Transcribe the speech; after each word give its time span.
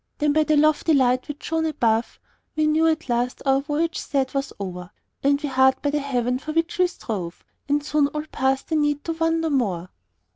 Then 0.17 0.33
by 0.33 0.43
the 0.45 0.57
lofty 0.57 0.95
light 0.95 1.27
which 1.27 1.43
shone 1.43 1.67
above, 1.67 2.19
We 2.55 2.65
knew 2.65 2.87
at 2.87 3.07
last 3.07 3.43
our 3.45 3.61
voyage 3.61 3.99
sad 3.99 4.33
was 4.33 4.51
o'er, 4.59 4.89
And 5.21 5.39
we 5.39 5.47
hard 5.47 5.79
by 5.83 5.91
the 5.91 5.99
haven 5.99 6.39
for 6.39 6.53
which 6.53 6.79
we 6.79 6.87
strove, 6.87 7.45
And 7.69 7.83
soon 7.85 8.07
all 8.07 8.25
past 8.31 8.69
the 8.69 8.75
need 8.75 9.03
to 9.03 9.13
wander 9.13 9.51
more. 9.51 9.91